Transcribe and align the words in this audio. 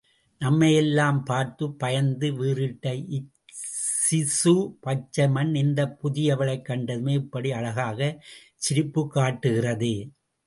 நம்மையெல்லாம் 0.41 1.17
பார்த்துப் 1.23 1.79
பயந்து 1.79 2.27
வீறிட்ட 2.31 2.85
இச்சிசு– 3.17 4.53
பச்சைமண் 4.83 5.53
இந்தப் 5.55 5.95
புதியவளைக் 6.01 6.67
கண்டதுமே 6.69 7.13
இப்படி 7.15 7.51
அழகாகச் 7.51 8.19
சிரிப்புக் 8.61 9.13
காட்டுகிறதே!..... 9.15 9.95